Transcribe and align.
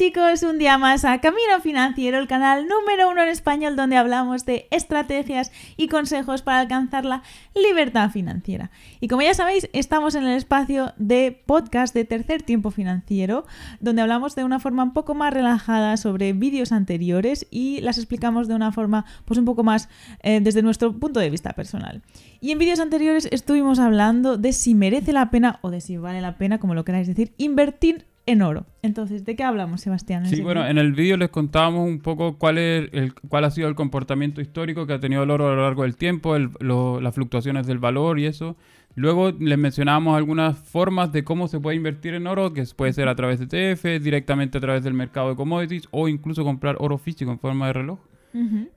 chicos, 0.00 0.42
un 0.44 0.56
día 0.56 0.78
más 0.78 1.04
a 1.04 1.20
Camino 1.20 1.60
Financiero, 1.62 2.16
el 2.16 2.26
canal 2.26 2.66
número 2.66 3.10
uno 3.10 3.22
en 3.22 3.28
español 3.28 3.76
donde 3.76 3.98
hablamos 3.98 4.46
de 4.46 4.66
estrategias 4.70 5.52
y 5.76 5.88
consejos 5.88 6.40
para 6.40 6.60
alcanzar 6.60 7.04
la 7.04 7.22
libertad 7.54 8.08
financiera. 8.08 8.70
Y 9.00 9.08
como 9.08 9.20
ya 9.20 9.34
sabéis, 9.34 9.68
estamos 9.74 10.14
en 10.14 10.24
el 10.24 10.38
espacio 10.38 10.94
de 10.96 11.42
podcast 11.44 11.92
de 11.92 12.06
Tercer 12.06 12.40
Tiempo 12.40 12.70
Financiero, 12.70 13.44
donde 13.80 14.00
hablamos 14.00 14.34
de 14.34 14.44
una 14.44 14.58
forma 14.58 14.84
un 14.84 14.94
poco 14.94 15.14
más 15.14 15.34
relajada 15.34 15.98
sobre 15.98 16.32
vídeos 16.32 16.72
anteriores 16.72 17.46
y 17.50 17.82
las 17.82 17.98
explicamos 17.98 18.48
de 18.48 18.54
una 18.54 18.72
forma 18.72 19.04
pues 19.26 19.36
un 19.36 19.44
poco 19.44 19.64
más 19.64 19.90
eh, 20.22 20.40
desde 20.40 20.62
nuestro 20.62 20.98
punto 20.98 21.20
de 21.20 21.28
vista 21.28 21.52
personal. 21.52 22.00
Y 22.40 22.52
en 22.52 22.58
vídeos 22.58 22.80
anteriores 22.80 23.28
estuvimos 23.30 23.78
hablando 23.78 24.38
de 24.38 24.54
si 24.54 24.74
merece 24.74 25.12
la 25.12 25.30
pena 25.30 25.58
o 25.60 25.68
de 25.68 25.82
si 25.82 25.98
vale 25.98 26.22
la 26.22 26.38
pena, 26.38 26.58
como 26.58 26.74
lo 26.74 26.86
queráis 26.86 27.06
decir, 27.06 27.34
invertir 27.36 28.06
en 28.26 28.42
oro. 28.42 28.66
Entonces, 28.82 29.24
¿de 29.24 29.36
qué 29.36 29.42
hablamos, 29.42 29.80
Sebastián? 29.80 30.26
Sí, 30.26 30.40
bueno, 30.40 30.66
en 30.66 30.78
el 30.78 30.92
vídeo 30.92 31.16
les 31.16 31.30
contábamos 31.30 31.88
un 31.88 32.00
poco 32.00 32.38
cuál, 32.38 32.58
es 32.58 32.88
el, 32.92 33.14
cuál 33.14 33.44
ha 33.44 33.50
sido 33.50 33.68
el 33.68 33.74
comportamiento 33.74 34.40
histórico 34.40 34.86
que 34.86 34.92
ha 34.92 35.00
tenido 35.00 35.22
el 35.22 35.30
oro 35.30 35.48
a 35.48 35.54
lo 35.54 35.62
largo 35.62 35.82
del 35.82 35.96
tiempo, 35.96 36.36
las 36.38 37.14
fluctuaciones 37.14 37.66
del 37.66 37.78
valor 37.78 38.18
y 38.18 38.26
eso. 38.26 38.56
Luego 38.96 39.30
les 39.30 39.58
mencionábamos 39.58 40.16
algunas 40.16 40.58
formas 40.58 41.12
de 41.12 41.22
cómo 41.22 41.48
se 41.48 41.60
puede 41.60 41.76
invertir 41.76 42.14
en 42.14 42.26
oro, 42.26 42.52
que 42.52 42.64
puede 42.76 42.92
ser 42.92 43.08
a 43.08 43.14
través 43.14 43.38
de 43.38 43.72
ETF, 43.72 44.02
directamente 44.02 44.58
a 44.58 44.60
través 44.60 44.82
del 44.82 44.94
mercado 44.94 45.30
de 45.30 45.36
commodities 45.36 45.88
o 45.90 46.08
incluso 46.08 46.44
comprar 46.44 46.76
oro 46.80 46.98
físico 46.98 47.30
en 47.30 47.38
forma 47.38 47.68
de 47.68 47.72
reloj. 47.72 47.98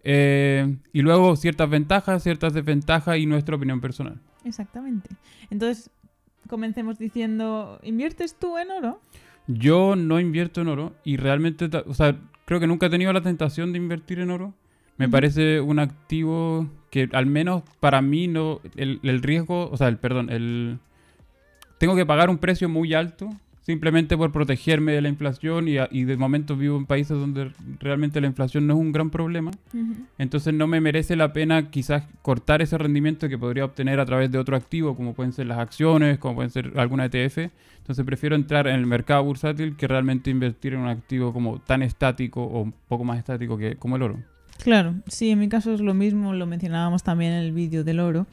Eh, 0.04 0.78
y 0.94 1.02
luego 1.02 1.36
ciertas 1.36 1.70
ventajas, 1.70 2.24
ciertas 2.24 2.54
desventajas 2.54 3.18
y 3.18 3.26
nuestra 3.26 3.56
opinión 3.56 3.82
personal. 3.82 4.20
Exactamente. 4.46 5.10
Entonces, 5.50 5.90
comencemos 6.48 6.98
diciendo, 6.98 7.80
¿inviertes 7.84 8.36
tú 8.36 8.58
en 8.58 8.72
oro? 8.72 9.00
Yo 9.48 9.96
no 9.96 10.20
invierto 10.20 10.62
en 10.62 10.68
oro 10.68 10.94
y 11.04 11.18
realmente, 11.18 11.70
o 11.86 11.94
sea, 11.94 12.18
creo 12.46 12.60
que 12.60 12.68
nunca 12.68 12.86
he 12.88 12.90
tenido 12.90 13.12
la 13.14 13.22
tentación 13.22 13.72
de 13.74 13.78
invertir 13.78 14.20
en 14.20 14.32
oro. 14.32 14.54
Me 14.98 15.10
parece 15.10 15.60
un 15.60 15.80
activo 15.80 16.70
que 16.92 17.10
al 17.14 17.26
menos 17.26 17.64
para 17.80 18.02
mí 18.02 18.28
no, 18.28 18.62
el, 18.76 19.00
el, 19.02 19.24
riesgo, 19.24 19.70
o 19.70 19.76
sea, 19.76 19.88
el 19.88 19.98
perdón, 19.98 20.30
el 20.30 20.78
tengo 21.80 21.96
que 21.96 22.06
pagar 22.06 22.30
un 22.30 22.38
precio 22.38 22.70
muy 22.70 22.94
alto 22.94 23.30
simplemente 23.64 24.18
por 24.18 24.32
protegerme 24.32 24.92
de 24.92 25.02
la 25.02 25.10
inflación 25.10 25.68
y, 25.68 25.78
y, 25.92 26.04
de 26.04 26.18
momento 26.18 26.56
vivo 26.56 26.78
en 26.78 26.86
países 26.86 27.18
donde 27.18 27.52
realmente 27.80 28.22
la 28.22 28.28
inflación 28.28 28.68
no 28.68 28.74
es 28.74 28.80
un 28.80 28.92
gran 28.92 29.10
problema. 29.10 29.52
Entonces 30.18 30.54
no 30.54 30.68
me 30.68 30.82
merece 30.82 31.16
la 31.16 31.34
pena 31.34 31.72
quizás 31.72 32.04
cortar 32.22 32.62
ese 32.62 32.78
rendimiento 32.78 33.30
que 33.30 33.38
podría 33.38 33.66
obtener 33.66 34.00
a 34.00 34.06
través 34.06 34.32
de 34.32 34.38
otro 34.38 34.56
activo, 34.56 34.96
como 34.96 35.14
pueden 35.14 35.32
ser 35.32 35.48
las 35.48 35.60
acciones, 35.60 36.20
como 36.20 36.36
pueden 36.36 36.52
ser 36.52 36.74
alguna 36.76 37.06
ETF. 37.06 37.50
Entonces 37.78 38.06
prefiero 38.06 38.36
entrar 38.36 38.68
en 38.68 38.76
el 38.76 38.86
mercado 38.86 39.24
bursátil 39.24 39.76
que 39.76 39.88
realmente 39.88 40.30
invertir 40.30 40.74
en 40.74 40.82
un 40.82 40.88
activo 40.88 41.34
como 41.34 41.60
tan 41.60 41.82
estático 41.84 42.44
o 42.44 42.62
un 42.62 42.74
poco 42.88 43.04
más 43.04 43.18
estático 43.18 43.58
que 43.58 43.76
como 43.78 43.96
el 43.96 44.04
oro. 44.04 44.33
Claro, 44.64 44.96
sí, 45.10 45.30
en 45.30 45.40
mi 45.40 45.50
caso 45.50 45.74
es 45.74 45.82
lo 45.82 45.94
mismo, 45.94 46.34
lo 46.34 46.46
mencionábamos 46.46 47.04
también 47.04 47.34
en 47.34 47.40
el 47.40 47.52
vídeo 47.52 47.84
del 47.84 48.00
oro. 48.00 48.28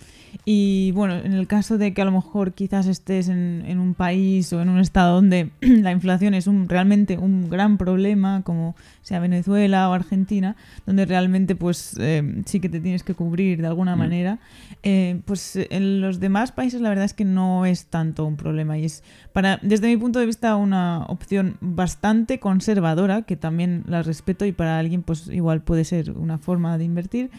Y 0.44 0.92
bueno, 0.92 1.16
en 1.16 1.32
el 1.32 1.48
caso 1.48 1.76
de 1.76 1.92
que 1.92 2.02
a 2.02 2.04
lo 2.04 2.12
mejor 2.12 2.52
quizás 2.52 2.86
estés 2.86 3.28
en, 3.28 3.64
en 3.66 3.80
un 3.80 3.94
país 3.94 4.52
o 4.52 4.62
en 4.62 4.68
un 4.68 4.78
estado 4.78 5.16
donde 5.16 5.50
la 5.60 5.90
inflación 5.90 6.34
es 6.34 6.46
un, 6.46 6.68
realmente 6.68 7.18
un 7.18 7.50
gran 7.50 7.78
problema, 7.78 8.42
como 8.44 8.76
sea 9.02 9.18
Venezuela 9.18 9.88
o 9.90 9.92
Argentina, 9.92 10.54
donde 10.86 11.04
realmente 11.04 11.56
pues 11.56 11.96
eh, 11.98 12.42
sí 12.46 12.60
que 12.60 12.68
te 12.68 12.78
tienes 12.78 13.02
que 13.02 13.14
cubrir 13.14 13.60
de 13.60 13.66
alguna 13.66 13.96
mm. 13.96 13.98
manera, 13.98 14.38
eh, 14.84 15.20
pues 15.24 15.56
en 15.56 16.00
los 16.00 16.20
demás 16.20 16.52
países 16.52 16.80
la 16.80 16.90
verdad 16.90 17.06
es 17.06 17.14
que 17.14 17.24
no 17.24 17.66
es 17.66 17.86
tanto 17.86 18.24
un 18.24 18.36
problema 18.36 18.78
y 18.78 18.84
es 18.84 19.02
para, 19.32 19.58
desde 19.62 19.88
mi 19.88 19.96
punto 19.96 20.20
de 20.20 20.26
vista, 20.26 20.54
una 20.56 21.04
opción 21.06 21.56
bastante 21.60 22.38
conservadora, 22.38 23.22
que 23.22 23.36
también 23.36 23.82
la 23.86 24.02
respeto 24.02 24.44
y 24.44 24.52
para 24.52 24.78
alguien 24.78 25.02
pues 25.02 25.28
igual 25.28 25.62
puede 25.62 25.84
ser 25.84 26.12
una 26.20 26.38
forma 26.38 26.78
de 26.78 26.84
invertir. 26.84 27.31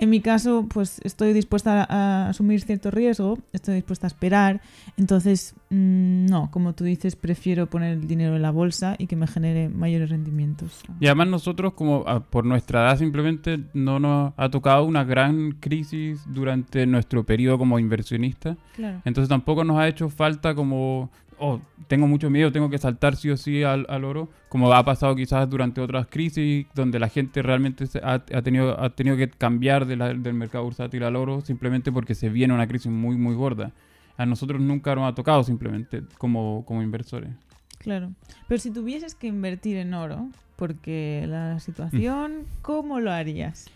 En 0.00 0.10
mi 0.10 0.20
caso, 0.20 0.66
pues 0.72 1.00
estoy 1.02 1.32
dispuesta 1.32 1.84
a 1.88 2.28
asumir 2.28 2.60
cierto 2.60 2.92
riesgo, 2.92 3.36
estoy 3.52 3.74
dispuesta 3.74 4.06
a 4.06 4.08
esperar. 4.08 4.60
Entonces, 4.96 5.54
mm, 5.70 6.26
no, 6.26 6.52
como 6.52 6.72
tú 6.72 6.84
dices, 6.84 7.16
prefiero 7.16 7.66
poner 7.66 7.94
el 7.94 8.06
dinero 8.06 8.36
en 8.36 8.42
la 8.42 8.52
bolsa 8.52 8.94
y 8.96 9.08
que 9.08 9.16
me 9.16 9.26
genere 9.26 9.68
mayores 9.68 10.10
rendimientos. 10.10 10.82
Y 11.00 11.06
además 11.06 11.26
nosotros, 11.28 11.72
como 11.72 12.04
ah, 12.06 12.20
por 12.20 12.44
nuestra 12.44 12.82
edad, 12.84 12.96
simplemente 12.96 13.58
no 13.74 13.98
nos 13.98 14.34
ha 14.36 14.48
tocado 14.50 14.84
una 14.84 15.02
gran 15.02 15.50
crisis 15.58 16.22
durante 16.28 16.86
nuestro 16.86 17.24
periodo 17.24 17.58
como 17.58 17.80
inversionista. 17.80 18.56
Entonces 19.04 19.28
tampoco 19.28 19.64
nos 19.64 19.78
ha 19.78 19.88
hecho 19.88 20.08
falta 20.08 20.54
como 20.54 21.10
oh, 21.38 21.60
tengo 21.86 22.06
mucho 22.06 22.30
miedo, 22.30 22.52
tengo 22.52 22.70
que 22.70 22.78
saltar 22.78 23.16
sí 23.16 23.30
o 23.30 23.36
sí 23.36 23.62
al, 23.62 24.04
oro, 24.04 24.28
como 24.48 24.72
ha 24.72 24.84
pasado 24.84 25.14
quizás 25.16 25.48
durante 25.48 25.80
otras 25.80 26.06
crisis, 26.08 26.66
donde 26.74 26.98
la 26.98 27.08
gente 27.08 27.42
realmente 27.42 27.84
ha, 28.02 28.18
tenido, 28.42 28.80
ha 28.80 28.90
tenido 28.90 29.16
que 29.16 29.28
cambiar 29.28 29.86
del 29.86 30.34
mercado 30.34 30.64
bursátil 30.64 31.02
al 31.04 31.16
oro 31.16 31.40
simplemente 31.40 31.92
porque 31.92 32.14
se 32.14 32.28
viene 32.28 32.54
una 32.54 32.66
crisis 32.66 32.90
muy, 32.90 33.16
muy 33.16 33.34
gorda. 33.34 33.72
A 34.16 34.26
nosotros 34.26 34.60
nunca 34.60 34.94
nos 34.94 35.10
ha 35.10 35.14
tocado 35.14 35.44
simplemente 35.44 36.02
como, 36.18 36.64
como 36.66 36.82
inversores. 36.82 37.30
Claro. 37.78 38.10
Pero 38.48 38.60
si 38.60 38.70
tuvieses 38.70 39.14
que 39.14 39.28
invertir 39.28 39.76
en 39.76 39.94
oro, 39.94 40.28
porque 40.56 41.24
la 41.28 41.60
situación, 41.60 42.44
¿cómo 42.62 42.98
lo 42.98 43.12
harías? 43.12 43.70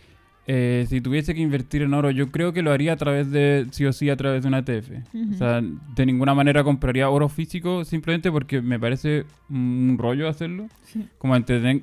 Eh, 0.45 0.85
si 0.89 0.99
tuviese 0.99 1.33
que 1.33 1.41
invertir 1.41 1.83
en 1.83 1.93
oro, 1.93 2.11
yo 2.11 2.29
creo 2.29 2.51
que 2.51 2.61
lo 2.61 2.71
haría 2.71 2.93
a 2.93 2.97
través 2.97 3.31
de, 3.31 3.67
sí 3.71 3.85
o 3.85 3.93
sí, 3.93 4.09
a 4.09 4.17
través 4.17 4.41
de 4.41 4.49
una 4.49 4.59
ETF. 4.59 4.91
O 5.33 5.37
sea, 5.37 5.61
de 5.61 6.05
ninguna 6.05 6.33
manera 6.33 6.63
compraría 6.63 7.09
oro 7.09 7.29
físico 7.29 7.85
simplemente 7.85 8.31
porque 8.31 8.61
me 8.61 8.79
parece 8.79 9.25
un 9.49 9.95
rollo 9.97 10.27
hacerlo. 10.27 10.67
Como 11.17 11.41
tener 11.43 11.81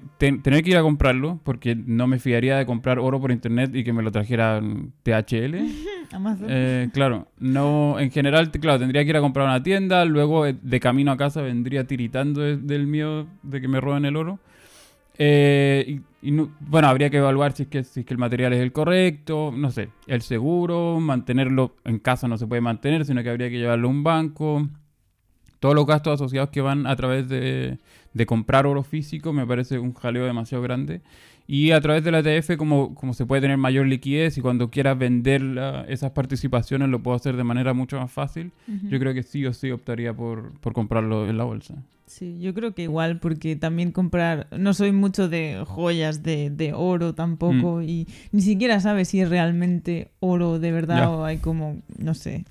que 0.63 0.71
ir 0.71 0.77
a 0.77 0.83
comprarlo, 0.83 1.41
porque 1.43 1.75
no 1.75 2.07
me 2.07 2.19
fiaría 2.19 2.59
de 2.59 2.67
comprar 2.67 2.99
oro 2.99 3.21
por 3.21 3.33
internet 3.33 3.75
y 3.75 3.83
que 3.83 3.93
me 3.93 4.03
lo 4.03 4.13
trajera 4.13 4.61
THL. 5.03 5.57
Amazon. 6.13 6.47
Eh, 6.49 6.91
claro, 6.93 7.29
no, 7.39 7.99
en 7.99 8.11
general, 8.11 8.51
claro, 8.51 8.79
tendría 8.79 9.05
que 9.05 9.11
ir 9.11 9.17
a 9.17 9.21
comprar 9.21 9.47
una 9.47 9.63
tienda, 9.63 10.05
luego 10.05 10.47
eh, 10.47 10.57
de 10.61 10.81
camino 10.81 11.13
a 11.13 11.17
casa 11.17 11.41
vendría 11.41 11.87
tiritando 11.87 12.41
del 12.41 12.87
miedo 12.87 13.27
de 13.43 13.61
que 13.61 13.69
me 13.69 13.81
roben 13.81 14.05
el 14.05 14.17
oro. 14.17 14.39
Eh, 15.23 16.01
y, 16.23 16.31
bueno, 16.31 16.89
habría 16.89 17.11
que 17.11 17.19
evaluar 17.19 17.53
si 17.53 17.65
es, 17.65 17.69
que, 17.69 17.85
si 17.85 18.01
es 18.01 18.07
que 18.07 18.15
el 18.15 18.19
material 18.19 18.55
es 18.55 18.61
el 18.61 18.73
correcto, 18.73 19.53
no 19.55 19.71
sé, 19.71 19.91
el 20.07 20.23
seguro, 20.23 20.99
mantenerlo 20.99 21.77
en 21.85 21.99
casa 21.99 22.27
no 22.27 22.39
se 22.39 22.47
puede 22.47 22.63
mantener, 22.63 23.05
sino 23.05 23.23
que 23.23 23.29
habría 23.29 23.51
que 23.51 23.59
llevarlo 23.59 23.89
a 23.89 23.91
un 23.91 24.03
banco. 24.03 24.67
Todos 25.59 25.75
los 25.75 25.85
gastos 25.85 26.15
asociados 26.15 26.49
que 26.49 26.63
van 26.63 26.87
a 26.87 26.97
través 26.97 27.29
de, 27.29 27.79
de 28.13 28.27
comprar 28.27 28.67
oro 28.67 28.83
físico 28.83 29.33
me 29.33 29.47
parece 29.47 29.79
un 29.79 29.95
jaleo 29.95 30.25
demasiado 30.25 30.63
grande. 30.63 31.01
Y 31.47 31.73
a 31.73 31.81
través 31.81 32.05
de 32.05 32.13
la 32.13 32.21
ETF, 32.21 32.57
como, 32.57 32.95
como 32.95 33.13
se 33.13 33.27
puede 33.27 33.43
tener 33.43 33.57
mayor 33.57 33.87
liquidez 33.87 34.39
y 34.39 34.41
cuando 34.41 34.71
quieras 34.71 34.97
vender 34.97 35.43
esas 35.89 36.13
participaciones 36.13 36.89
lo 36.89 37.03
puedo 37.03 37.17
hacer 37.17 37.37
de 37.37 37.43
manera 37.43 37.75
mucho 37.75 37.99
más 37.99 38.13
fácil, 38.13 38.53
yo 38.89 39.01
creo 39.01 39.15
que 39.15 39.25
sí 39.25 39.45
o 39.47 39.53
sí 39.53 39.73
optaría 39.73 40.15
por, 40.15 40.53
por 40.61 40.75
comprarlo 40.75 41.29
en 41.29 41.37
la 41.37 41.43
bolsa. 41.45 41.75
Sí, 42.07 42.39
yo 42.41 42.55
creo 42.55 42.73
que 42.73 42.83
igual, 42.83 43.21
porque 43.21 43.55
también 43.55 43.93
comprar, 43.93 44.49
no 44.57 44.75
soy 44.75 44.91
mucho 44.91 45.29
de 45.29 45.63
joyas 45.67 46.25
de, 46.25 46.51
de 46.51 46.73
oro 46.73 47.15
tampoco, 47.15 47.77
mm. 47.77 47.83
y 47.83 48.07
ni 48.33 48.43
siquiera 48.43 48.81
sabes 48.81 49.09
si 49.09 49.21
es 49.21 49.29
realmente 49.29 50.11
oro 50.19 50.59
de 50.59 50.73
verdad 50.73 51.13
o 51.15 51.25
hay 51.25 51.39
como, 51.39 51.81
no 51.99 52.15
sé, 52.15 52.45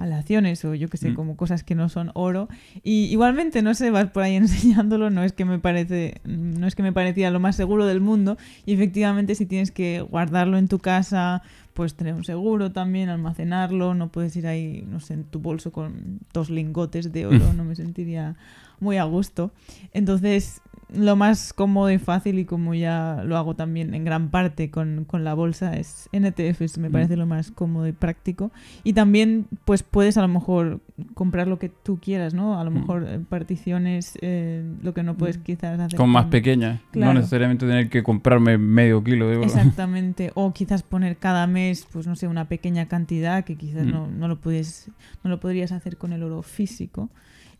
aleaciones 0.00 0.64
o 0.64 0.74
yo 0.74 0.88
que 0.88 0.96
sé, 0.96 1.10
mm. 1.10 1.14
como 1.14 1.36
cosas 1.36 1.62
que 1.62 1.74
no 1.74 1.88
son 1.88 2.10
oro. 2.14 2.48
Y 2.82 3.04
igualmente, 3.06 3.62
no 3.62 3.74
sé, 3.74 3.90
vas 3.90 4.10
por 4.10 4.22
ahí 4.22 4.34
enseñándolo, 4.36 5.10
no 5.10 5.22
es 5.22 5.32
que 5.32 5.44
me 5.44 5.58
parece, 5.58 6.20
no 6.24 6.66
es 6.66 6.74
que 6.74 6.82
me 6.82 6.92
parecía 6.92 7.30
lo 7.30 7.40
más 7.40 7.56
seguro 7.56 7.86
del 7.86 8.00
mundo. 8.00 8.36
Y 8.64 8.74
efectivamente, 8.74 9.34
si 9.34 9.46
tienes 9.46 9.70
que 9.70 10.00
guardarlo 10.00 10.58
en 10.58 10.68
tu 10.68 10.78
casa, 10.78 11.42
pues 11.74 11.94
tener 11.94 12.14
un 12.14 12.24
seguro 12.24 12.72
también, 12.72 13.08
almacenarlo, 13.08 13.94
no 13.94 14.08
puedes 14.08 14.34
ir 14.36 14.46
ahí, 14.46 14.84
no 14.88 15.00
sé, 15.00 15.14
en 15.14 15.24
tu 15.24 15.38
bolso 15.38 15.70
con 15.70 16.20
dos 16.32 16.50
lingotes 16.50 17.12
de 17.12 17.26
oro, 17.26 17.52
no 17.56 17.64
me 17.64 17.76
sentiría 17.76 18.36
muy 18.80 18.96
a 18.96 19.04
gusto. 19.04 19.52
Entonces, 19.92 20.62
lo 20.92 21.16
más 21.16 21.52
cómodo 21.52 21.90
y 21.90 21.98
fácil 21.98 22.38
y 22.38 22.44
como 22.44 22.74
ya 22.74 23.22
lo 23.24 23.36
hago 23.36 23.54
también 23.54 23.94
en 23.94 24.04
gran 24.04 24.30
parte 24.30 24.70
con, 24.70 25.06
la 25.12 25.34
bolsa 25.34 25.76
es 25.76 26.08
NTFs, 26.12 26.78
me 26.78 26.88
mm. 26.88 26.92
parece 26.92 27.16
lo 27.16 27.26
más 27.26 27.50
cómodo 27.50 27.86
y 27.86 27.92
práctico. 27.92 28.50
Y 28.84 28.92
también 28.92 29.46
pues 29.64 29.82
puedes 29.82 30.16
a 30.16 30.22
lo 30.22 30.28
mejor 30.28 30.80
comprar 31.14 31.48
lo 31.48 31.58
que 31.58 31.68
tú 31.68 31.98
quieras, 32.00 32.34
¿no? 32.34 32.58
A 32.58 32.64
lo 32.64 32.70
mm. 32.70 32.74
mejor 32.74 33.06
eh, 33.08 33.20
particiones, 33.28 34.18
eh, 34.20 34.64
lo 34.82 34.94
que 34.94 35.02
no 35.02 35.16
puedes 35.16 35.38
mm. 35.38 35.42
quizás 35.42 35.80
hacer. 35.80 35.96
Con 35.96 36.10
más 36.10 36.26
pequeñas, 36.26 36.80
no 36.94 37.14
necesariamente 37.14 37.66
tener 37.66 37.88
que 37.88 38.02
comprarme 38.02 38.58
medio 38.58 39.02
kilo 39.04 39.28
de 39.28 39.36
oro. 39.36 39.46
Exactamente, 39.46 40.32
o 40.34 40.52
quizás 40.52 40.82
poner 40.82 41.16
cada 41.16 41.46
mes, 41.46 41.86
pues 41.92 42.06
no 42.06 42.16
sé, 42.16 42.26
una 42.26 42.46
pequeña 42.46 42.86
cantidad 42.86 43.44
que 43.44 43.56
quizás 43.56 43.86
no, 43.86 44.08
no, 44.08 44.28
lo 44.28 44.36
puedes, 44.40 44.90
no 45.22 45.30
lo 45.30 45.40
podrías 45.40 45.72
hacer 45.72 45.96
con 45.96 46.12
el 46.12 46.22
oro 46.22 46.42
físico. 46.42 47.10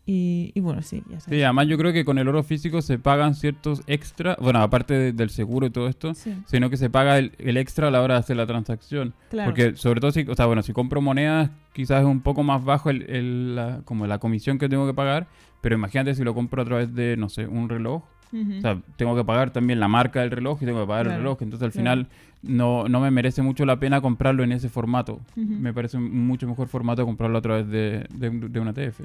Y, 0.05 0.59
bueno, 0.59 0.81
sí, 0.81 1.03
ya 1.09 1.19
sabes. 1.19 1.37
Sí, 1.37 1.43
además 1.43 1.67
yo 1.67 1.77
creo 1.77 1.93
que 1.93 2.03
con 2.03 2.17
el 2.17 2.27
oro 2.27 2.43
físico 2.43 2.81
se 2.81 2.97
pagan 2.97 3.35
ciertos 3.35 3.81
extra, 3.87 4.35
bueno, 4.41 4.61
aparte 4.61 5.13
del 5.13 5.29
seguro 5.29 5.67
y 5.67 5.69
todo 5.69 5.87
esto, 5.87 6.13
sino 6.45 6.69
que 6.69 6.77
se 6.77 6.89
paga 6.89 7.17
el, 7.17 7.57
extra 7.57 7.87
a 7.87 7.91
la 7.91 8.01
hora 8.01 8.15
de 8.15 8.19
hacer 8.19 8.35
la 8.35 8.47
transacción. 8.47 9.13
Porque 9.29 9.75
sobre 9.75 10.01
todo 10.01 10.11
si, 10.11 10.25
o 10.27 10.35
sea, 10.35 10.47
bueno, 10.47 10.63
si 10.63 10.73
compro 10.73 11.01
monedas, 11.01 11.51
quizás 11.73 12.01
es 12.01 12.07
un 12.07 12.21
poco 12.21 12.43
más 12.43 12.63
bajo 12.63 12.89
el, 12.89 13.55
la, 13.55 13.81
como 13.85 14.07
la 14.07 14.17
comisión 14.17 14.57
que 14.57 14.67
tengo 14.67 14.87
que 14.87 14.93
pagar, 14.93 15.27
pero 15.61 15.75
imagínate 15.75 16.15
si 16.15 16.23
lo 16.23 16.33
compro 16.33 16.61
a 16.61 16.65
través 16.65 16.93
de, 16.93 17.15
no 17.15 17.29
sé, 17.29 17.45
un 17.45 17.69
reloj, 17.69 18.03
O 18.33 18.61
sea, 18.61 18.81
tengo 18.95 19.15
que 19.15 19.23
pagar 19.23 19.51
también 19.51 19.79
la 19.79 19.87
marca 19.87 20.21
del 20.21 20.31
reloj 20.31 20.61
y 20.61 20.65
tengo 20.65 20.81
que 20.81 20.87
pagar 20.87 21.07
el 21.07 21.17
reloj. 21.17 21.41
Entonces 21.41 21.65
al 21.65 21.71
final 21.71 22.07
no, 22.43 22.87
no 22.87 22.99
me 22.99 23.11
merece 23.11 23.41
mucho 23.41 23.65
la 23.65 23.79
pena 23.79 24.01
comprarlo 24.01 24.43
en 24.43 24.51
ese 24.51 24.69
formato. 24.69 25.19
Me 25.35 25.73
parece 25.73 25.97
un 25.97 26.25
mucho 26.25 26.47
mejor 26.47 26.67
formato 26.67 27.05
comprarlo 27.05 27.37
a 27.37 27.41
través 27.41 27.67
de, 27.67 28.07
de, 28.13 28.59
una 28.59 28.73
TF. 28.73 29.01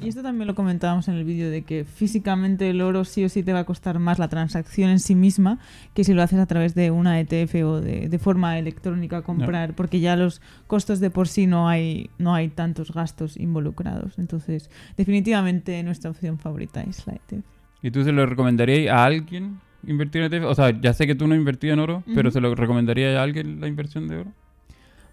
y 0.00 0.08
esto 0.08 0.22
también 0.22 0.46
lo 0.46 0.54
comentábamos 0.54 1.08
en 1.08 1.14
el 1.14 1.24
vídeo 1.24 1.50
de 1.50 1.62
que 1.62 1.84
físicamente 1.84 2.70
el 2.70 2.80
oro 2.80 3.04
sí 3.04 3.24
o 3.24 3.28
sí 3.28 3.42
te 3.42 3.52
va 3.52 3.60
a 3.60 3.64
costar 3.64 3.98
más 3.98 4.18
la 4.18 4.28
transacción 4.28 4.90
en 4.90 5.00
sí 5.00 5.14
misma 5.14 5.58
que 5.94 6.04
si 6.04 6.14
lo 6.14 6.22
haces 6.22 6.38
a 6.38 6.46
través 6.46 6.74
de 6.74 6.90
una 6.90 7.20
ETF 7.20 7.54
o 7.64 7.80
de, 7.80 8.08
de 8.08 8.18
forma 8.18 8.58
electrónica 8.58 9.22
comprar, 9.22 9.74
porque 9.74 10.00
ya 10.00 10.16
los 10.16 10.40
costos 10.66 11.00
de 11.00 11.10
por 11.10 11.28
sí 11.28 11.46
no 11.46 11.68
hay, 11.68 12.10
no 12.18 12.34
hay 12.34 12.48
tantos 12.48 12.92
gastos 12.92 13.36
involucrados. 13.36 14.18
Entonces, 14.18 14.70
definitivamente 14.96 15.82
nuestra 15.82 16.10
opción 16.10 16.38
favorita 16.38 16.82
es 16.82 17.06
la 17.06 17.14
ETF. 17.14 17.57
¿Y 17.82 17.90
tú 17.90 18.04
se 18.04 18.12
lo 18.12 18.26
recomendarías 18.26 18.94
a 18.94 19.04
alguien 19.04 19.60
invertir 19.86 20.22
en 20.22 20.32
ETF? 20.32 20.46
O 20.46 20.54
sea, 20.54 20.70
ya 20.80 20.92
sé 20.92 21.06
que 21.06 21.14
tú 21.14 21.26
no 21.26 21.34
invertías 21.34 21.74
en 21.74 21.80
oro, 21.80 22.02
pero 22.14 22.30
¿se 22.30 22.40
lo 22.40 22.54
recomendaría 22.54 23.20
a 23.20 23.22
alguien 23.22 23.60
la 23.60 23.68
inversión 23.68 24.08
de 24.08 24.18
oro? 24.18 24.32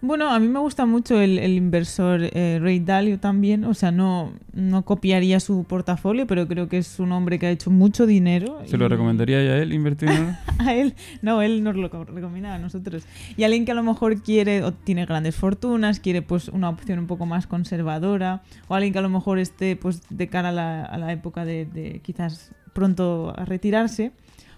Bueno, 0.02 0.28
a 0.28 0.38
mí 0.38 0.46
me 0.46 0.58
gusta 0.58 0.84
mucho 0.84 1.20
el, 1.20 1.38
inversor 1.38 2.20
eh, 2.22 2.58
Ray 2.60 2.80
Dalio 2.80 3.18
también. 3.18 3.64
O 3.64 3.72
sea, 3.72 3.90
no, 3.90 4.32
no 4.52 4.82
copiaría 4.82 5.40
su 5.40 5.64
portafolio, 5.64 6.26
pero 6.26 6.46
creo 6.46 6.68
que 6.68 6.78
es 6.78 7.00
un 7.00 7.12
hombre 7.12 7.38
que 7.38 7.46
ha 7.46 7.50
hecho 7.50 7.70
mucho 7.70 8.06
dinero. 8.06 8.60
¿Se 8.66 8.76
lo 8.76 8.88
recomendaría 8.88 9.38
a 9.38 9.58
él 9.58 9.72
invertir 9.72 10.08
a 10.58 10.74
él, 10.74 10.94
no, 11.22 11.40
él 11.40 11.62
nos 11.62 11.76
lo 11.76 11.88
recomienda 11.88 12.54
a 12.54 12.58
nosotros. 12.58 13.04
Y 13.36 13.44
alguien 13.44 13.64
que 13.64 13.72
a 13.72 13.74
lo 13.74 13.82
mejor 13.82 14.22
quiere 14.22 14.62
o 14.62 14.72
tiene 14.72 15.06
grandes 15.06 15.34
fortunas, 15.34 15.98
quiere 15.98 16.20
pues 16.22 16.48
una 16.48 16.68
opción 16.68 16.98
un 16.98 17.06
poco 17.06 17.24
más 17.24 17.46
conservadora, 17.46 18.42
o 18.68 18.74
alguien 18.74 18.92
que 18.92 18.98
a 18.98 19.02
lo 19.02 19.08
mejor 19.08 19.38
esté 19.38 19.76
pues 19.76 20.02
de 20.10 20.28
cara 20.28 20.50
a 20.50 20.52
la, 20.52 20.84
a 20.84 20.98
la 20.98 21.12
época 21.12 21.44
de, 21.44 21.64
de 21.64 22.00
quizás 22.02 22.52
pronto 22.74 23.32
a 23.34 23.46
retirarse 23.46 24.12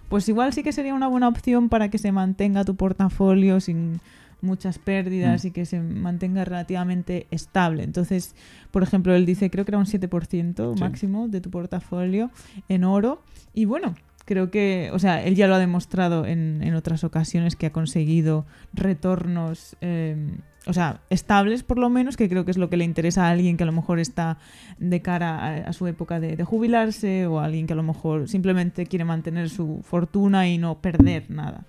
pues 0.09 0.27
igual 0.27 0.51
sí 0.53 0.63
que 0.63 0.73
sería 0.73 0.93
una 0.93 1.07
buena 1.07 1.27
opción 1.27 1.69
para 1.69 1.89
que 1.89 1.99
se 1.99 2.11
mantenga 2.11 2.65
tu 2.65 2.75
portafolio 2.75 3.59
sin 3.59 4.01
muchas 4.41 4.79
pérdidas 4.79 5.43
mm. 5.43 5.47
y 5.47 5.51
que 5.51 5.65
se 5.65 5.79
mantenga 5.79 6.45
relativamente 6.45 7.27
estable. 7.31 7.83
Entonces, 7.83 8.35
por 8.71 8.83
ejemplo, 8.83 9.13
él 9.15 9.25
dice, 9.25 9.49
creo 9.49 9.65
que 9.65 9.71
era 9.71 9.77
un 9.77 9.85
7% 9.85 10.79
máximo 10.79 11.27
de 11.27 11.41
tu 11.41 11.49
portafolio 11.49 12.31
en 12.67 12.83
oro. 12.83 13.21
Y 13.53 13.65
bueno, 13.65 13.95
creo 14.29 14.51
que, 14.51 14.91
o 14.93 14.99
sea, 14.99 15.23
él 15.23 15.33
ya 15.33 15.47
lo 15.47 15.55
ha 15.55 15.59
demostrado 15.59 16.27
en, 16.27 16.61
en 16.61 16.75
otras 16.75 17.03
ocasiones 17.03 17.55
que 17.55 17.65
ha 17.65 17.71
conseguido 17.71 18.45
retornos, 18.73 19.75
em, 19.81 20.37
o 20.67 20.73
sea, 20.73 21.01
estables 21.09 21.63
por 21.63 21.79
lo 21.79 21.89
menos, 21.89 22.15
que 22.15 22.29
creo 22.29 22.45
que 22.45 22.51
es 22.51 22.57
lo 22.57 22.69
que 22.69 22.77
le 22.77 22.83
interesa 22.83 23.25
a 23.25 23.31
alguien 23.31 23.57
que 23.57 23.63
a 23.63 23.65
lo 23.65 23.71
mejor 23.71 23.99
está 23.99 24.37
de 24.77 25.01
cara 25.01 25.67
a, 25.67 25.73
su 25.73 25.87
época 25.87 26.19
de, 26.19 26.43
jubilarse 26.43 27.25
o 27.25 27.39
a 27.39 27.45
alguien 27.45 27.65
que 27.65 27.73
a 27.73 27.75
lo 27.75 27.81
mejor 27.81 28.29
simplemente 28.29 28.85
quiere 28.85 29.03
mantener 29.03 29.49
su 29.49 29.81
fortuna 29.81 30.47
y 30.47 30.59
no 30.59 30.79
perder 30.79 31.31
nada. 31.31 31.65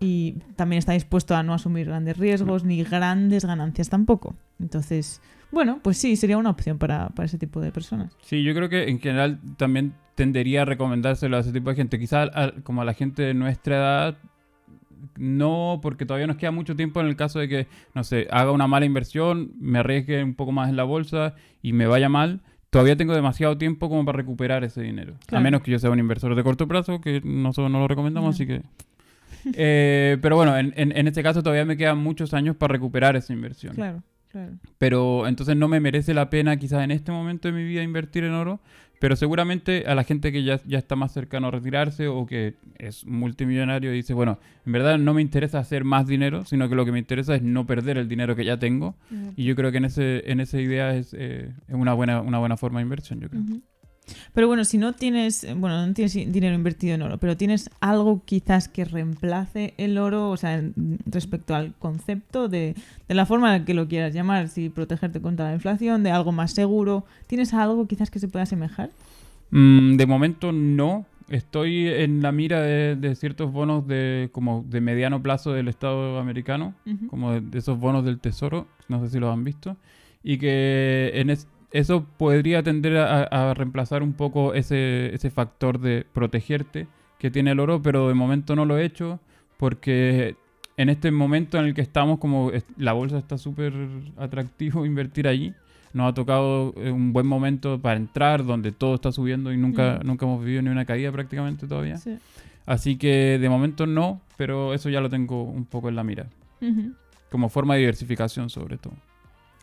Y 0.00 0.36
también 0.56 0.78
está 0.78 0.92
dispuesto 0.92 1.36
a 1.36 1.42
no 1.42 1.52
asumir 1.52 1.86
grandes 1.86 2.16
riesgos 2.16 2.64
ni 2.64 2.82
grandes 2.82 3.44
ganancias 3.44 3.90
tampoco. 3.90 4.34
Entonces, 4.58 5.20
bueno, 5.52 5.80
pues 5.82 5.98
sí, 5.98 6.16
sería 6.16 6.38
una 6.38 6.50
opción 6.50 6.78
para, 6.78 7.10
para 7.10 7.26
ese 7.26 7.36
tipo 7.36 7.60
de 7.60 7.70
personas. 7.70 8.16
Sí, 8.22 8.42
yo 8.42 8.54
creo 8.54 8.70
que 8.70 8.88
en 8.88 8.98
general 8.98 9.40
también 9.58 9.92
tendería 10.14 10.62
a 10.62 10.64
recomendárselo 10.64 11.36
a 11.36 11.40
ese 11.40 11.52
tipo 11.52 11.70
de 11.70 11.76
gente. 11.76 11.98
Quizás 11.98 12.30
como 12.62 12.82
a 12.82 12.84
la 12.84 12.94
gente 12.94 13.22
de 13.22 13.34
nuestra 13.34 13.76
edad, 13.76 14.18
no, 15.16 15.80
porque 15.82 16.06
todavía 16.06 16.26
nos 16.26 16.36
queda 16.36 16.50
mucho 16.50 16.76
tiempo 16.76 17.00
en 17.00 17.06
el 17.06 17.16
caso 17.16 17.38
de 17.38 17.48
que, 17.48 17.66
no 17.94 18.04
sé, 18.04 18.26
haga 18.30 18.52
una 18.52 18.66
mala 18.66 18.86
inversión, 18.86 19.52
me 19.58 19.80
arriesgue 19.80 20.22
un 20.22 20.34
poco 20.34 20.52
más 20.52 20.68
en 20.70 20.76
la 20.76 20.84
bolsa 20.84 21.34
y 21.62 21.72
me 21.72 21.86
vaya 21.86 22.08
mal. 22.08 22.40
Todavía 22.70 22.96
tengo 22.96 23.14
demasiado 23.14 23.58
tiempo 23.58 23.88
como 23.88 24.04
para 24.04 24.16
recuperar 24.16 24.62
ese 24.62 24.80
dinero. 24.82 25.14
A 25.32 25.40
menos 25.40 25.62
que 25.62 25.72
yo 25.72 25.78
sea 25.78 25.90
un 25.90 25.98
inversor 25.98 26.36
de 26.36 26.44
corto 26.44 26.68
plazo, 26.68 27.00
que 27.00 27.20
nosotros 27.22 27.70
no 27.70 27.80
lo 27.80 27.88
recomendamos, 27.88 28.36
así 28.36 28.46
que... 28.46 28.62
Eh, 29.54 30.18
pero 30.20 30.36
bueno, 30.36 30.56
en, 30.56 30.72
en, 30.76 31.08
este 31.08 31.22
caso 31.22 31.42
todavía 31.42 31.64
me 31.64 31.76
quedan 31.76 31.98
muchos 31.98 32.34
años 32.34 32.56
para 32.56 32.72
recuperar 32.72 33.16
esa 33.16 33.32
inversión. 33.32 33.74
Claro, 33.74 34.02
claro. 34.28 34.52
Pero 34.78 35.26
entonces 35.26 35.56
no 35.56 35.68
me 35.68 35.80
merece 35.80 36.14
la 36.14 36.30
pena 36.30 36.56
quizás 36.56 36.82
en 36.84 36.90
este 36.90 37.12
momento 37.12 37.48
de 37.48 37.54
mi 37.54 37.64
vida 37.64 37.82
invertir 37.82 38.24
en 38.24 38.32
oro, 38.32 38.60
pero 39.00 39.16
seguramente 39.16 39.84
a 39.86 39.94
la 39.94 40.04
gente 40.04 40.30
que 40.30 40.44
ya, 40.44 40.60
ya 40.66 40.78
está 40.78 40.94
más 40.94 41.12
cercano 41.12 41.48
a 41.48 41.50
retirarse 41.50 42.06
o 42.06 42.26
que 42.26 42.56
es 42.78 43.06
multimillonario 43.06 43.94
y 43.94 43.96
dice, 43.96 44.12
bueno, 44.12 44.38
en 44.66 44.72
verdad 44.72 44.98
no 44.98 45.14
me 45.14 45.22
interesa 45.22 45.58
hacer 45.58 45.84
más 45.84 46.06
dinero, 46.06 46.44
sino 46.44 46.68
que 46.68 46.74
lo 46.74 46.84
que 46.84 46.92
me 46.92 46.98
interesa 46.98 47.34
es 47.34 47.42
no 47.42 47.66
perder 47.66 47.96
el 47.96 48.08
dinero 48.08 48.36
que 48.36 48.44
ya 48.44 48.58
tengo. 48.58 48.96
Y 49.36 49.44
yo 49.44 49.56
creo 49.56 49.72
que 49.72 49.78
en, 49.78 49.86
ese, 49.86 50.30
en 50.30 50.40
esa 50.40 50.60
idea 50.60 50.94
es, 50.94 51.16
eh, 51.18 51.50
una, 51.68 51.94
buena, 51.94 52.20
una 52.20 52.38
buena 52.38 52.58
forma 52.58 52.80
de 52.80 52.82
inversión, 52.82 53.20
yo 53.20 53.30
creo. 53.30 53.42
Pero 54.34 54.46
bueno, 54.46 54.64
si 54.64 54.78
no 54.78 54.92
tienes, 54.92 55.46
bueno, 55.56 55.86
no 55.86 55.92
tienes 55.94 56.14
dinero 56.14 56.54
invertido 56.54 56.94
en 56.94 57.02
oro, 57.02 57.18
pero 57.18 57.36
tienes 57.36 57.70
algo 57.80 58.22
quizás 58.24 58.68
que 58.68 58.84
reemplace 58.84 59.74
el 59.76 59.98
oro, 59.98 60.30
o 60.30 60.36
sea, 60.36 60.62
respecto 61.06 61.54
al 61.54 61.74
concepto 61.74 62.48
de, 62.48 62.74
de 63.08 63.14
la 63.14 63.26
forma 63.26 63.56
en 63.56 63.64
que 63.64 63.74
lo 63.74 63.88
quieras 63.88 64.14
llamar, 64.14 64.48
si 64.48 64.68
protegerte 64.68 65.20
contra 65.20 65.46
la 65.46 65.54
inflación, 65.54 66.02
de 66.02 66.10
algo 66.10 66.32
más 66.32 66.52
seguro, 66.52 67.04
¿tienes 67.26 67.54
algo 67.54 67.86
quizás 67.86 68.10
que 68.10 68.18
se 68.18 68.28
pueda 68.28 68.44
asemejar? 68.44 68.90
Mm, 69.50 69.96
de 69.96 70.06
momento 70.06 70.52
no. 70.52 71.06
Estoy 71.28 71.86
en 71.86 72.22
la 72.22 72.32
mira 72.32 72.60
de, 72.60 73.14
ciertos 73.14 73.52
bonos 73.52 73.86
de 73.86 74.30
como 74.32 74.64
de 74.68 74.80
mediano 74.80 75.22
plazo 75.22 75.52
del 75.52 75.68
Estado 75.68 76.18
americano, 76.18 76.74
como 77.08 77.40
de, 77.40 77.56
esos 77.56 77.78
bonos 77.78 78.04
del 78.04 78.18
Tesoro, 78.18 78.66
no 78.88 79.00
sé 79.00 79.12
si 79.12 79.20
los 79.20 79.32
han 79.32 79.44
visto, 79.44 79.76
y 80.24 80.38
que 80.38 81.12
en, 81.14 81.30
este 81.30 81.48
eso 81.72 82.04
podría 82.16 82.62
tender 82.62 82.96
a, 82.96 83.54
reemplazar 83.54 84.02
un 84.02 84.12
poco 84.12 84.54
ese, 84.54 85.14
ese, 85.14 85.30
factor 85.30 85.78
de 85.78 86.04
protegerte 86.12 86.88
que 87.18 87.30
tiene 87.30 87.52
el 87.52 87.60
oro, 87.60 87.80
pero 87.82 88.08
de 88.08 88.14
momento 88.14 88.56
no 88.56 88.64
lo 88.64 88.78
he 88.78 88.84
hecho 88.84 89.20
porque 89.56 90.36
en 90.76 90.88
este 90.88 91.10
momento 91.10 91.58
en 91.58 91.66
el 91.66 91.74
que 91.74 91.82
estamos, 91.82 92.18
como 92.18 92.50
la 92.78 92.94
bolsa 92.94 93.18
está 93.18 93.36
súper 93.36 93.74
atractivo 94.16 94.86
invertir 94.86 95.28
allí, 95.28 95.52
nos 95.92 96.10
ha 96.10 96.14
tocado 96.14 96.72
eh, 96.78 96.90
un 96.90 97.12
buen 97.12 97.26
momento 97.26 97.78
para 97.78 97.96
entrar, 97.96 98.44
donde 98.44 98.72
todo 98.72 98.94
está 98.94 99.12
subiendo 99.12 99.52
y 99.52 99.58
nunca, 99.58 100.00
nunca 100.04 100.24
hemos 100.24 100.42
vivido 100.42 100.62
ni 100.62 100.70
una 100.70 100.86
caída 100.86 101.12
prácticamente 101.12 101.66
todavía. 101.66 101.96
Así 102.64 102.96
que 102.96 103.38
de 103.38 103.48
momento 103.48 103.86
no, 103.86 104.22
pero 104.36 104.72
eso 104.72 104.88
ya 104.88 105.00
lo 105.00 105.10
tengo 105.10 105.42
un 105.42 105.66
poco 105.66 105.90
en 105.90 105.96
la 105.96 106.04
mira. 106.04 106.26
Como 107.30 107.48
forma 107.50 107.74
de 107.74 107.80
diversificación 107.80 108.48
sobre 108.48 108.78
todo. 108.78 108.94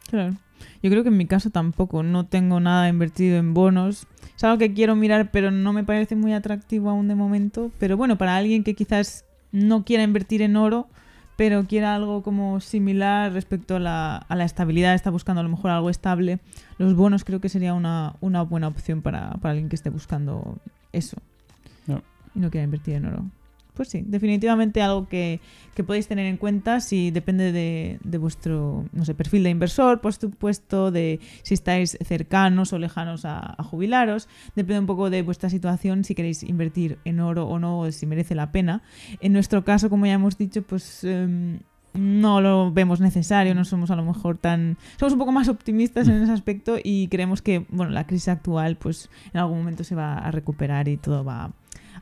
Claro. 0.09 0.35
Yo 0.81 0.89
creo 0.89 1.03
que 1.03 1.09
en 1.09 1.17
mi 1.17 1.25
caso 1.25 1.49
tampoco. 1.49 2.03
No 2.03 2.25
tengo 2.25 2.59
nada 2.59 2.89
invertido 2.89 3.37
en 3.37 3.53
bonos. 3.53 4.07
Es 4.35 4.43
algo 4.43 4.57
que 4.57 4.73
quiero 4.73 4.95
mirar, 4.95 5.31
pero 5.31 5.51
no 5.51 5.73
me 5.73 5.83
parece 5.83 6.15
muy 6.15 6.33
atractivo 6.33 6.89
aún 6.89 7.07
de 7.07 7.15
momento. 7.15 7.71
Pero 7.79 7.97
bueno, 7.97 8.17
para 8.17 8.35
alguien 8.35 8.63
que 8.63 8.75
quizás 8.75 9.25
no 9.51 9.83
quiera 9.85 10.03
invertir 10.03 10.41
en 10.41 10.55
oro, 10.55 10.87
pero 11.35 11.65
quiera 11.65 11.95
algo 11.95 12.23
como 12.23 12.59
similar 12.59 13.31
respecto 13.31 13.75
a 13.75 13.79
la, 13.79 14.17
a 14.17 14.35
la 14.35 14.43
estabilidad, 14.43 14.95
está 14.95 15.11
buscando 15.11 15.39
a 15.39 15.43
lo 15.43 15.49
mejor 15.49 15.71
algo 15.71 15.89
estable, 15.89 16.39
los 16.79 16.95
bonos 16.95 17.23
creo 17.23 17.39
que 17.39 17.47
sería 17.47 17.73
una, 17.75 18.15
una 18.21 18.41
buena 18.41 18.67
opción 18.67 19.01
para, 19.01 19.31
para, 19.35 19.51
alguien 19.51 19.69
que 19.69 19.75
esté 19.75 19.89
buscando 19.89 20.57
eso. 20.91 21.17
Y 22.35 22.39
no 22.39 22.51
quiera 22.51 22.65
invertir 22.65 22.95
en 22.95 23.05
oro. 23.05 23.25
Pues 23.77 23.89
sí, 23.89 24.03
definitivamente 24.07 24.81
algo 24.81 25.07
que, 25.07 25.39
podéis 25.85 26.07
tener 26.07 26.25
en 26.25 26.37
cuenta 26.37 26.79
si 26.79 27.11
depende 27.11 27.51
de, 27.51 28.17
vuestro 28.17 28.85
no 28.91 29.05
sé, 29.05 29.13
perfil 29.13 29.43
de 29.43 29.51
inversor, 29.51 30.01
por 30.01 30.15
supuesto, 30.15 30.89
de 30.89 31.19
si 31.43 31.53
estáis 31.53 31.95
cercanos 32.03 32.73
o 32.73 32.79
lejanos 32.79 33.23
a, 33.25 33.55
jubilaros. 33.63 34.29
Depende 34.55 34.79
un 34.79 34.87
poco 34.87 35.11
de 35.11 35.21
vuestra 35.21 35.51
situación, 35.51 36.03
si 36.03 36.15
queréis 36.15 36.41
invertir 36.41 36.97
en 37.05 37.19
oro 37.19 37.45
o 37.45 37.59
no, 37.59 37.81
o 37.81 37.91
si 37.91 38.07
merece 38.07 38.33
la 38.33 38.51
pena. 38.51 38.81
En 39.19 39.31
nuestro 39.31 39.63
caso, 39.63 39.91
como 39.91 40.07
ya 40.07 40.13
hemos 40.13 40.39
dicho, 40.39 40.63
pues... 40.63 41.03
Em, 41.03 41.59
no 41.93 42.41
lo 42.41 42.71
vemos 42.71 42.99
necesario, 42.99 43.55
no 43.55 43.65
somos 43.65 43.89
a 43.89 43.95
lo 43.95 44.03
mejor 44.03 44.37
tan... 44.37 44.77
Somos 44.99 45.13
un 45.13 45.19
poco 45.19 45.31
más 45.31 45.47
optimistas 45.47 46.07
en 46.07 46.21
ese 46.21 46.31
aspecto 46.31 46.77
y 46.83 47.07
creemos 47.07 47.41
que, 47.41 47.65
bueno, 47.69 47.91
la 47.91 48.05
crisis 48.05 48.27
actual 48.27 48.75
pues 48.75 49.09
en 49.33 49.39
algún 49.39 49.59
momento 49.59 49.83
se 49.83 49.95
va 49.95 50.19
a 50.19 50.29
recuperar 50.29 50.87
y 50.89 50.97
todo 50.97 51.23
va 51.23 51.53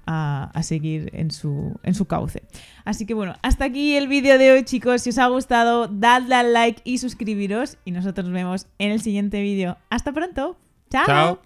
a, 0.05 0.51
seguir 0.63 1.09
en 1.13 1.31
su, 1.31 1.79
en 1.83 1.95
su 1.95 2.05
cauce. 2.05 2.43
Así 2.83 3.05
que 3.05 3.13
bueno, 3.13 3.35
hasta 3.41 3.65
aquí 3.65 3.95
el 3.95 4.07
vídeo 4.07 4.38
de 4.38 4.51
hoy 4.51 4.63
chicos. 4.63 5.01
Si 5.01 5.09
os 5.09 5.17
ha 5.17 5.27
gustado, 5.27 5.88
dadle 5.88 6.35
al 6.35 6.53
like 6.53 6.81
y 6.83 6.97
suscribiros. 6.97 7.77
Y 7.85 7.91
nosotros 7.91 8.25
nos 8.25 8.33
vemos 8.33 8.67
en 8.79 8.91
el 8.91 9.01
siguiente 9.01 9.41
vídeo. 9.41 9.77
Hasta 9.89 10.12
pronto. 10.12 10.57
Chao. 10.89 11.39